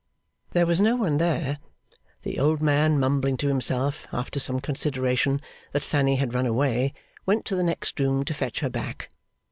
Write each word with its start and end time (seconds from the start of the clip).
There 0.53 0.65
was 0.65 0.81
no 0.81 0.95
one 0.95 1.19
there. 1.19 1.59
The 2.23 2.39
old 2.39 2.59
man 2.59 2.99
mumbling 2.99 3.37
to 3.37 3.49
himself, 3.49 4.07
after 4.11 4.39
some 4.39 4.59
consideration, 4.59 5.43
that 5.73 5.83
Fanny 5.83 6.15
had 6.15 6.33
run 6.33 6.47
away, 6.47 6.95
went 7.27 7.45
to 7.45 7.55
the 7.55 7.61
next 7.61 7.99
room 7.99 8.25
to 8.25 8.33
fetch 8.33 8.61
her 8.61 8.69
back. 8.71 9.09